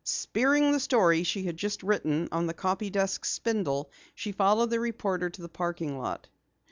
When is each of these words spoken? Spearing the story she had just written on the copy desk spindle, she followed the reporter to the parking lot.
Spearing 0.03 0.71
the 0.71 0.79
story 0.79 1.21
she 1.21 1.43
had 1.43 1.55
just 1.57 1.83
written 1.83 2.27
on 2.31 2.47
the 2.47 2.55
copy 2.55 2.89
desk 2.89 3.23
spindle, 3.23 3.91
she 4.15 4.31
followed 4.31 4.71
the 4.71 4.79
reporter 4.79 5.29
to 5.29 5.41
the 5.43 5.47
parking 5.47 5.95
lot. 5.99 6.27